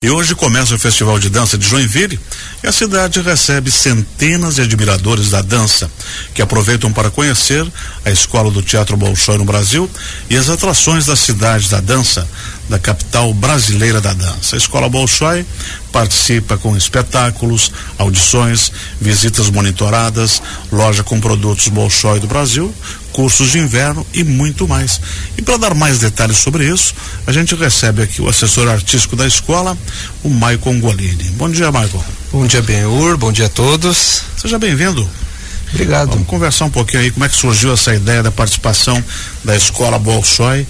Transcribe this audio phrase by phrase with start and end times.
[0.00, 2.20] E hoje começa o Festival de Dança de Joinville
[2.62, 5.90] e a cidade recebe centenas de admiradores da dança
[6.32, 7.66] que aproveitam para conhecer
[8.04, 9.90] a escola do Teatro Bolshoi no Brasil
[10.30, 12.28] e as atrações da cidade da dança,
[12.68, 14.54] da capital brasileira da dança.
[14.54, 15.44] A escola Bolshoi
[15.90, 18.70] participa com espetáculos, audições,
[19.00, 22.72] visitas monitoradas, loja com produtos Bolshoi do Brasil,
[23.12, 25.00] cursos de inverno e muito mais.
[25.36, 26.94] E para dar mais detalhes sobre isso,
[27.26, 29.76] a gente recebe aqui o assessor artístico da escola,
[30.22, 31.24] o Maicon Golini.
[31.30, 32.04] Bom dia, Maicon.
[32.30, 33.16] Bom dia, Benhur.
[33.16, 34.22] Bom dia a todos.
[34.36, 35.08] Seja bem-vindo.
[35.72, 36.10] Obrigado.
[36.10, 39.02] Vamos conversar um pouquinho aí como é que surgiu essa ideia da participação
[39.44, 40.66] da escola Bolshoi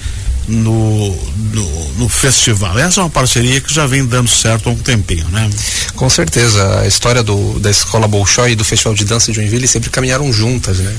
[0.48, 1.14] no,
[1.52, 2.78] no, no, festival.
[2.78, 5.48] Essa é uma parceria que já vem dando certo há um tempinho, né?
[5.94, 6.80] Com certeza.
[6.80, 10.32] A história do, da Escola Bolshoi e do Festival de Dança de Joinville sempre caminharam
[10.32, 10.96] juntas, né?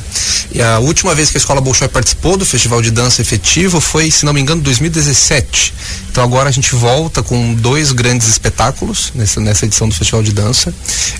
[0.52, 4.12] E a última vez que a Escola Bolshoi participou do Festival de Dança efetivo foi,
[4.12, 5.73] se não me engano, 2017.
[6.19, 10.33] Então agora a gente volta com dois grandes espetáculos nessa, nessa edição do Festival de
[10.33, 10.73] Dança.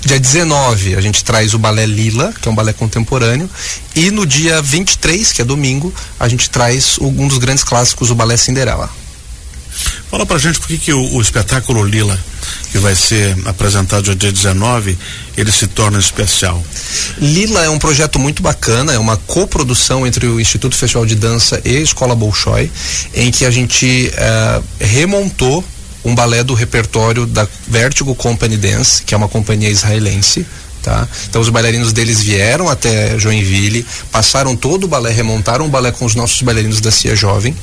[0.04, 3.48] Dia 19 a gente traz o balé Lila, que é um balé contemporâneo,
[3.96, 8.14] e no dia 23, que é domingo, a gente traz um dos grandes clássicos, o
[8.14, 8.90] balé Cinderela.
[10.10, 12.22] Fala pra gente por que, que o, o, espetáculo Lila,
[12.70, 14.96] que vai ser apresentado dia 19,
[15.36, 16.62] ele se torna especial.
[17.18, 21.60] Lila é um projeto muito bacana, é uma coprodução entre o Instituto Festival de Dança
[21.64, 22.70] e a Escola Bolshoi,
[23.14, 25.64] em que a gente uh, remontou
[26.04, 30.46] um balé do repertório da Vertigo Company Dance, que é uma companhia israelense,
[30.82, 31.06] Tá?
[31.28, 36.06] Então os bailarinos deles vieram até Joinville, passaram todo o balé, remontaram o balé com
[36.06, 37.54] os nossos bailarinos da CIA Jovem.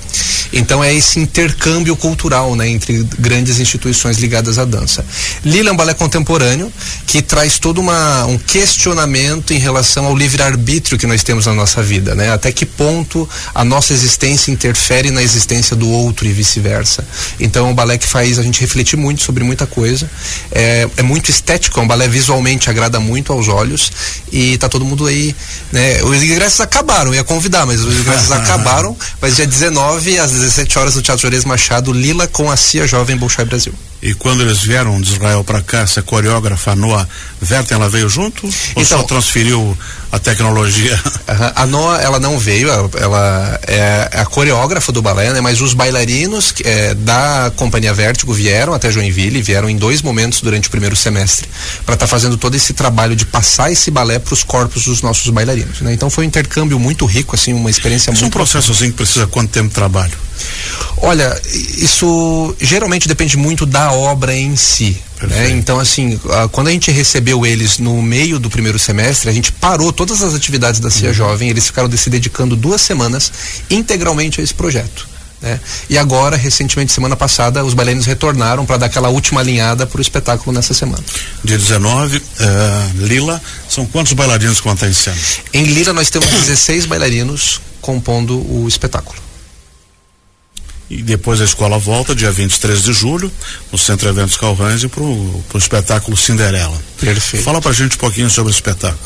[0.53, 5.05] Então é esse intercâmbio cultural, né, entre grandes instituições ligadas à dança.
[5.43, 6.71] Lila é um balé contemporâneo
[7.05, 11.81] que traz todo uma, um questionamento em relação ao livre-arbítrio que nós temos na nossa
[11.81, 12.31] vida, né?
[12.31, 17.05] Até que ponto a nossa existência interfere na existência do outro e vice-versa.
[17.39, 20.09] Então é um balé que faz a gente refletir muito sobre muita coisa.
[20.51, 23.91] É, é muito estético, é um balé visualmente agrada muito aos olhos
[24.31, 25.35] e tá todo mundo aí,
[25.71, 26.01] né?
[26.03, 30.95] Os ingressos acabaram, ia convidar, mas os ingressos acabaram, mas dia 19 às 17 horas
[30.95, 33.73] no Teatro Juarez Machado, Lila com a CIA Jovem Bolshoi Brasil.
[34.01, 37.07] E quando eles vieram de Israel para cá, essa coreógrafa Noa
[37.41, 38.45] Verten, ela veio junto?
[38.45, 39.75] Ou então, só transferiu
[40.11, 40.99] a tecnologia?
[41.55, 45.41] A Noa, ela não veio, ela é a coreógrafa do balé, né?
[45.41, 50.67] Mas os bailarinos é, da Companhia Vértigo vieram até Joinville, vieram em dois momentos durante
[50.67, 51.49] o primeiro semestre,
[51.85, 55.01] para estar tá fazendo todo esse trabalho de passar esse balé para os corpos dos
[55.01, 55.91] nossos bailarinos, né?
[55.93, 58.33] Então foi um intercâmbio muito rico, assim, uma experiência Isso muito...
[58.33, 60.27] é um processo assim que precisa quanto tempo de trabalho?
[60.97, 61.39] Olha,
[61.77, 64.97] isso geralmente depende muito da obra em si.
[65.21, 65.49] Né?
[65.51, 66.19] Então, assim,
[66.51, 70.33] quando a gente recebeu eles no meio do primeiro semestre, a gente parou todas as
[70.33, 71.13] atividades da CIA uhum.
[71.13, 73.31] Jovem, eles ficaram se dedicando duas semanas
[73.69, 75.07] integralmente a esse projeto.
[75.41, 75.59] Né?
[75.89, 80.01] E agora, recentemente, semana passada, os bailarinos retornaram para dar aquela última alinhada para o
[80.01, 81.03] espetáculo nessa semana.
[81.43, 85.17] Dia 19, uh, eh, Lila, são quantos bailarinos que vão estar em cena?
[85.53, 89.26] Em Lila nós temos 16 bailarinos compondo o espetáculo.
[90.89, 93.31] E depois a escola volta, dia 23 de julho,
[93.71, 96.81] no Centro Eventos Calvães, para o espetáculo Cinderela.
[96.99, 97.43] Perfeito.
[97.43, 98.99] Fala pra gente um pouquinho sobre o espetáculo.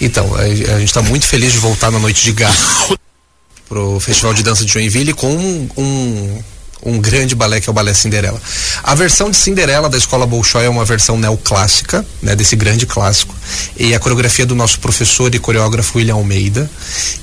[0.00, 2.56] Então, a, a gente está muito feliz de voltar na noite de gala
[3.68, 6.42] para o Festival de Dança de Joinville com um, um
[6.82, 8.40] um grande balé que é o balé Cinderela.
[8.82, 13.34] A versão de Cinderela da escola Bolshoi é uma versão neoclássica, né, desse grande clássico,
[13.76, 16.70] e a coreografia do nosso professor e coreógrafo William Almeida.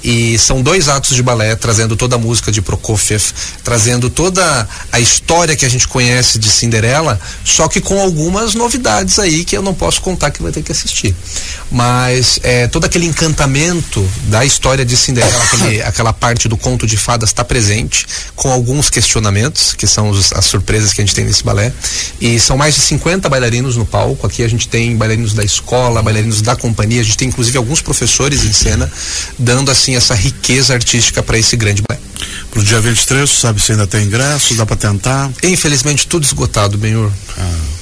[0.03, 3.23] E são dois atos de balé trazendo toda a música de Prokofiev,
[3.63, 9.19] trazendo toda a história que a gente conhece de Cinderela, só que com algumas novidades
[9.19, 11.15] aí que eu não posso contar que vai ter que assistir.
[11.71, 16.97] Mas é, todo aquele encantamento da história de Cinderela, aquele, aquela parte do conto de
[16.97, 18.05] fadas está presente,
[18.35, 19.44] com alguns questionamentos
[19.77, 21.71] que são os, as surpresas que a gente tem nesse balé.
[22.19, 24.25] E são mais de 50 bailarinos no palco.
[24.25, 27.81] Aqui a gente tem bailarinos da escola, bailarinos da companhia, a gente tem inclusive alguns
[27.81, 28.91] professores em cena,
[29.37, 31.99] dando assim essa riqueza artística para esse grande balé.
[32.51, 35.29] Pro dia 23, sabe se ainda tem ingresso, dá para tentar?
[35.43, 37.11] Infelizmente tudo esgotado, Benhur.
[37.37, 37.74] Ah.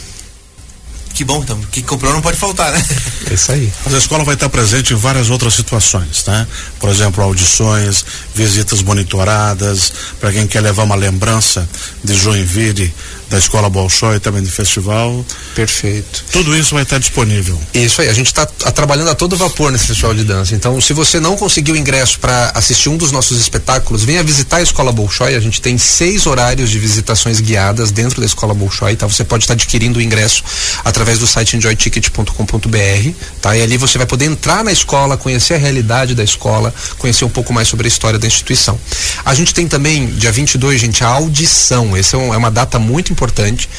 [1.14, 1.60] Que bom, então.
[1.72, 2.86] Que comprou não pode faltar, né?
[3.30, 3.72] É isso aí.
[3.86, 6.48] Mas a escola vai estar presente em várias outras situações, tá?
[6.80, 11.68] Por exemplo, audições, visitas monitoradas, para quem quer levar uma lembrança
[12.04, 12.94] de Joinville
[13.34, 15.26] da Escola Bolshoi, também do festival.
[15.56, 16.24] Perfeito.
[16.32, 17.60] Tudo isso vai estar disponível.
[17.74, 20.54] Isso aí, a gente está trabalhando a todo vapor nesse festival de dança.
[20.54, 24.62] Então, se você não conseguiu ingresso para assistir um dos nossos espetáculos, venha visitar a
[24.62, 25.34] Escola Bolshoi.
[25.34, 29.08] A gente tem seis horários de visitações guiadas dentro da Escola Bolshoi, tá?
[29.08, 30.44] Você pode estar adquirindo o ingresso
[30.86, 33.10] através do site enjoyticket.com.br,
[33.42, 33.58] tá?
[33.58, 37.30] E ali você vai poder entrar na escola, conhecer a realidade da escola, conhecer um
[37.30, 38.80] pouco mais sobre a história da instituição.
[39.26, 41.98] A gente tem também, dia 22, gente, a audição.
[41.98, 43.70] Essa é, um, é uma data muito importante importante.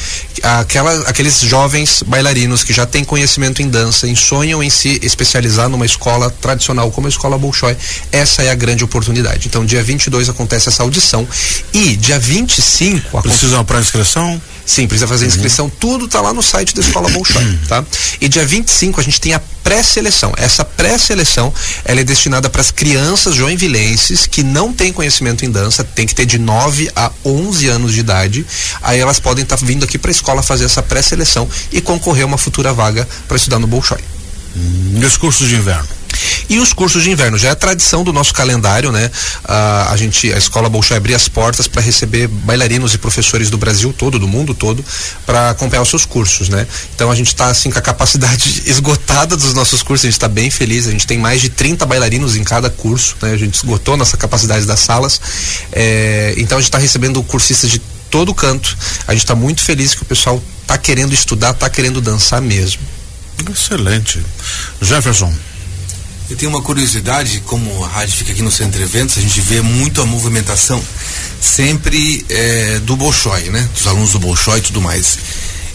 [0.42, 5.68] Aquela, aqueles jovens bailarinos que já têm conhecimento em dança e sonham em se especializar
[5.68, 7.76] numa escola tradicional como a Escola Bolshoi,
[8.10, 9.46] essa é a grande oportunidade.
[9.48, 11.28] Então, dia 22 acontece essa audição
[11.72, 14.40] e dia 25 Precisa para inscrição?
[14.66, 15.72] Sim, precisa fazer inscrição, uhum.
[15.78, 17.84] tudo tá lá no site da Escola Bolshoi, tá?
[18.20, 20.32] E dia 25 a gente tem a pré-seleção.
[20.36, 21.52] Essa pré-seleção,
[21.84, 26.14] ela é destinada para as crianças joinvilenses que não têm conhecimento em dança, tem que
[26.14, 28.46] ter de 9 a 11 anos de idade.
[28.82, 32.24] Aí elas podem estar tá vindo aqui para a escola fazer essa pré-seleção e concorrer
[32.24, 34.00] a uma futura vaga para estudar no Bolshoi.
[34.56, 35.88] Hum, e os cursos de inverno?
[36.48, 39.10] E os cursos de inverno, já é tradição do nosso calendário, né?
[39.44, 43.56] Ah, a gente, a escola Bolshoi abrir as portas para receber bailarinos e professores do
[43.56, 44.84] Brasil todo, do mundo todo,
[45.24, 46.66] para acompanhar os seus cursos, né?
[46.94, 50.28] Então a gente está assim com a capacidade esgotada dos nossos cursos, a gente está
[50.28, 53.32] bem feliz, a gente tem mais de 30 bailarinos em cada curso, né?
[53.32, 55.20] A gente esgotou nossa capacidade das salas,
[55.72, 57.80] é, então a gente está recebendo cursistas de
[58.10, 58.76] todo canto,
[59.06, 62.82] a gente está muito feliz que o pessoal está querendo estudar, está querendo dançar mesmo.
[63.50, 64.24] Excelente.
[64.80, 65.32] Jefferson.
[66.30, 69.40] Eu tenho uma curiosidade, como a rádio fica aqui no centro de eventos, a gente
[69.42, 70.82] vê muito a movimentação
[71.40, 73.68] sempre é, do Bolshoi, né?
[73.74, 75.18] Dos alunos do Bolshoi e tudo mais.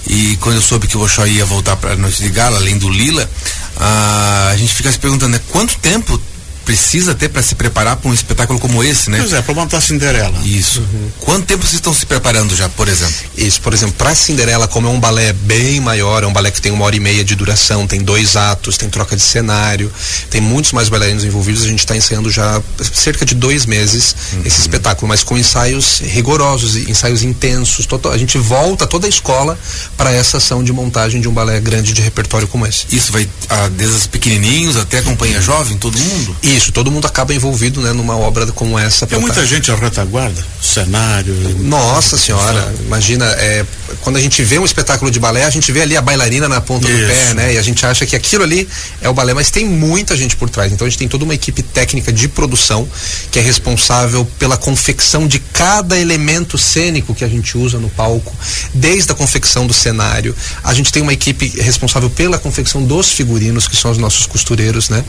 [0.07, 2.79] E quando eu soube que o Bolshoi ia voltar para a noite de gala, além
[2.79, 3.29] do Lila,
[3.77, 5.41] a, a gente fica se perguntando, né?
[5.49, 6.19] Quanto tempo
[6.65, 9.17] precisa ter para se preparar para um espetáculo como esse, né?
[9.17, 10.37] Pois é, para montar Cinderela.
[10.45, 10.81] Isso.
[10.81, 11.09] Uhum.
[11.19, 13.15] Quanto tempo vocês estão se preparando já, por exemplo?
[13.35, 16.61] Isso, por exemplo, para Cinderela, como é um balé bem maior, é um balé que
[16.61, 19.91] tem uma hora e meia de duração, tem dois atos, tem troca de cenário,
[20.29, 22.61] tem muitos mais bailarinos envolvidos, a gente está ensaiando já
[22.93, 24.41] cerca de dois meses uhum.
[24.45, 27.85] esse espetáculo, mas com ensaios rigorosos, ensaios intensos.
[27.85, 29.57] Total, a gente volta toda a escola
[29.97, 32.85] para essa ação de montagem de um balé grande de repertório como esse.
[32.91, 36.37] Isso vai ah, desde os pequenininhos até a companhia jovem, todo mundo?
[36.43, 39.07] Isso isso, todo mundo acaba envolvido né, numa obra como essa.
[39.07, 41.33] Tem muita gente à retaguarda, cenário.
[41.59, 43.65] Nossa senhora, imagina, é,
[44.01, 46.59] quando a gente vê um espetáculo de balé, a gente vê ali a bailarina na
[46.59, 47.01] ponta Isso.
[47.01, 47.53] do pé, né?
[47.53, 48.67] E a gente acha que aquilo ali
[49.01, 50.71] é o balé, mas tem muita gente por trás.
[50.71, 52.87] Então a gente tem toda uma equipe técnica de produção
[53.31, 58.35] que é responsável pela confecção de cada elemento cênico que a gente usa no palco,
[58.73, 60.35] desde a confecção do cenário.
[60.63, 64.89] A gente tem uma equipe responsável pela confecção dos figurinos, que são os nossos costureiros,
[64.89, 65.03] né?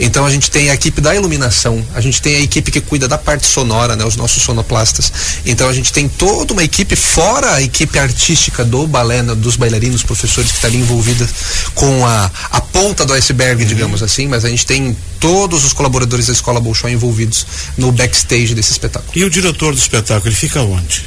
[0.00, 2.80] Então a gente tem a equipe equipe da iluminação, a gente tem a equipe que
[2.80, 5.12] cuida da parte sonora, né, os nossos sonoplastas.
[5.44, 10.02] Então a gente tem toda uma equipe fora a equipe artística do balé, dos bailarinos,
[10.02, 11.28] professores que está ali envolvida
[11.74, 13.68] com a ponta do iceberg, uhum.
[13.68, 17.46] digamos assim, mas a gente tem todos os colaboradores da Escola Bolshoi envolvidos
[17.78, 19.12] no backstage desse espetáculo.
[19.16, 21.02] E o diretor do espetáculo, ele fica onde?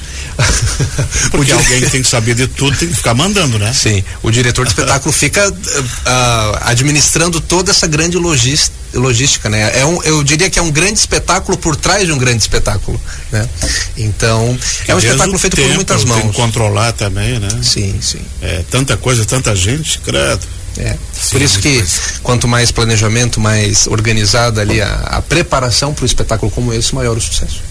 [1.30, 3.72] Porque alguém tem que saber de tudo, tem que ficar mandando, né?
[3.72, 9.72] Sim, o diretor do espetáculo fica uh, administrando toda essa grande logística logística, né?
[9.80, 13.00] É um, eu diria que é um grande espetáculo por trás de um grande espetáculo,
[13.32, 13.48] né?
[13.96, 14.58] Então,
[14.88, 16.22] é um espetáculo feito tempo, por muitas mãos.
[16.22, 17.50] Tem que controlar também, né?
[17.62, 18.22] Sim, sim.
[18.42, 20.42] É, tanta coisa, tanta gente, credo.
[20.80, 20.98] É.
[21.14, 22.02] Sim, Por isso que coisa.
[22.24, 27.18] quanto mais planejamento, mais organizada ali a, a preparação para um espetáculo como esse, maior
[27.18, 27.62] o sucesso.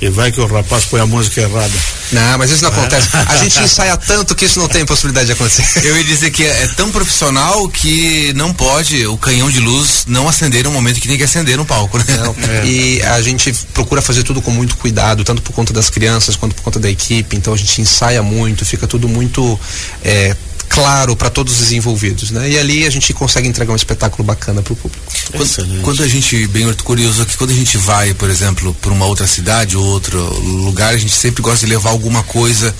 [0.00, 1.72] E vai que o rapaz põe a música errada.
[2.12, 3.08] Não, mas isso não acontece.
[3.26, 5.64] A gente ensaia tanto que isso não tem possibilidade de acontecer.
[5.86, 10.04] Eu ia dizer que é, é tão profissional que não pode o canhão de luz
[10.06, 12.04] não acender no momento que tem que acender no palco, né?
[12.18, 12.36] Não.
[12.48, 12.66] É.
[12.66, 16.54] E a gente procura fazer tudo com muito cuidado, tanto por conta das crianças quanto
[16.54, 17.36] por conta da equipe.
[17.36, 19.58] Então a gente ensaia muito, fica tudo muito
[20.04, 20.36] é,
[20.74, 22.50] claro para todos os envolvidos, né?
[22.50, 25.04] E ali a gente consegue entregar um espetáculo bacana para o público.
[25.30, 29.06] Quando, quando, a gente, bem curioso aqui, quando a gente vai, por exemplo, para uma
[29.06, 32.74] outra cidade ou outro lugar, a gente sempre gosta de levar alguma coisa.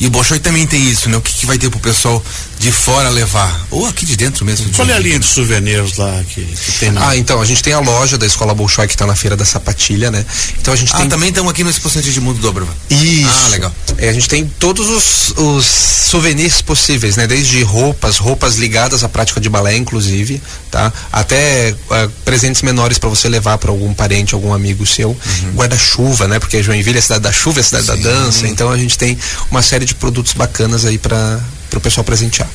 [0.00, 1.16] E o Bolshoi também tem isso, né?
[1.16, 2.22] O que, que vai ter pro pessoal
[2.58, 3.66] de fora levar?
[3.70, 4.66] Ou aqui de dentro mesmo?
[4.74, 7.10] Qual é a linha de souvenirs lá que, que tem na...
[7.10, 9.44] Ah, então, a gente tem a loja da Escola Bolshoi que está na Feira da
[9.44, 10.24] Sapatilha, né?
[10.60, 11.08] Então a gente ah, tem...
[11.08, 12.74] também estamos aqui no Expoente de Mundo Dobrava.
[12.90, 13.28] Isso.
[13.44, 13.74] Ah, legal.
[13.98, 17.26] É, a gente tem todos os, os souvenirs possíveis, né?
[17.34, 20.92] Desde roupas, roupas ligadas à prática de balé, inclusive, tá?
[21.10, 25.08] Até uh, presentes menores para você levar para algum parente, algum amigo seu.
[25.08, 25.50] Uhum.
[25.56, 26.38] Guarda-chuva, né?
[26.38, 27.92] Porque Joinville é a cidade da chuva, é a cidade Sim.
[27.92, 28.46] da dança.
[28.46, 29.18] Então a gente tem
[29.50, 31.40] uma série de produtos bacanas aí para
[31.74, 32.48] o pessoal presentear.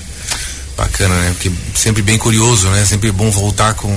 [0.78, 1.32] Bacana, né?
[1.32, 2.86] Porque sempre bem curioso, né?
[2.86, 3.92] Sempre bom voltar com.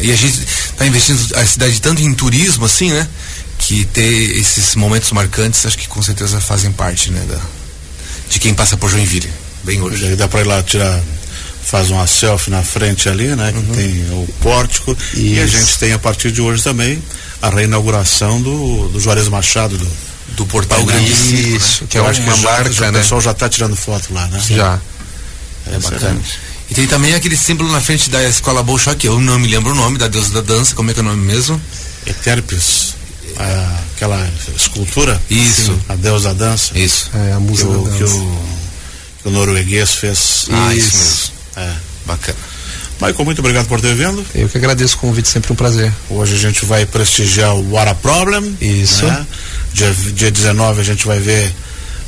[0.00, 3.06] E a gente está investindo a cidade tanto em turismo, assim, né?
[3.58, 7.24] Que ter esses momentos marcantes, acho que com certeza fazem parte, né?
[7.30, 7.38] Da,
[8.28, 9.30] de quem passa por Joinville.
[9.64, 10.16] Bem hoje.
[10.16, 11.00] Dá para ir lá tirar
[11.68, 13.52] faz uma selfie na frente ali, né?
[13.54, 13.62] Uhum.
[13.62, 14.96] Que tem o pórtico.
[15.12, 15.16] Isso.
[15.16, 17.02] E a gente tem a partir de hoje também
[17.42, 19.86] a reinauguração do, do Juarez Machado, do,
[20.34, 21.88] do portal grande Isso, né?
[21.90, 22.98] que é uma que marca, já, né?
[22.98, 24.42] O pessoal já está tirando foto lá, né?
[24.48, 24.80] Já.
[25.66, 26.18] É, é bacana.
[26.70, 29.72] E tem também aquele símbolo na frente da escola Bolshoi, que eu não me lembro
[29.72, 31.60] o nome da deusa da dança, como é que é o nome mesmo?
[32.06, 32.94] Eterpes.
[33.36, 35.20] Ah, aquela escultura.
[35.30, 35.78] Isso.
[35.88, 36.76] A Deus da Dança.
[36.78, 37.10] Isso.
[37.14, 38.14] É, a Que música o, da que dança.
[38.14, 38.57] o,
[39.28, 40.46] que o norueguês fez.
[40.50, 41.70] Ah, isso mesmo.
[41.70, 41.72] É.
[42.06, 42.38] Bacana.
[43.00, 44.24] Michael, muito obrigado por ter vindo.
[44.34, 45.92] Eu que agradeço o convite, sempre um prazer.
[46.10, 48.56] Hoje a gente vai prestigiar o What a Problem.
[48.60, 49.04] Isso.
[49.06, 49.26] né?
[49.72, 51.54] Dia, dia 19 a gente vai ver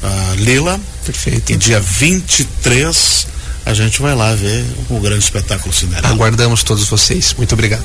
[0.03, 0.81] ah, Lila.
[1.05, 1.53] Perfeito.
[1.53, 3.27] E dia 23
[3.67, 6.09] a gente vai lá ver o grande espetáculo Cinderela.
[6.09, 7.35] Aguardamos todos vocês.
[7.37, 7.85] Muito obrigado.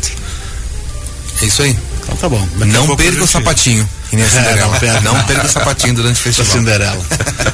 [1.42, 1.78] É isso aí.
[2.04, 2.48] Então tá bom.
[2.58, 3.88] Daqui Não perca o sapatinho.
[4.10, 4.72] Que nem a É, Cinderela.
[4.72, 5.02] não perca.
[5.02, 6.52] não perca o sapatinho durante o festival.
[6.54, 7.06] Cinderela.